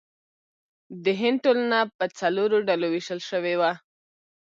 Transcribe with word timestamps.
د 1.03 1.05
هند 1.21 1.37
ټولنه 1.45 1.79
په 1.97 2.05
څلورو 2.19 2.57
ډلو 2.67 2.87
ویشل 2.91 3.19
شوې 3.29 3.55
وه. 3.61 3.71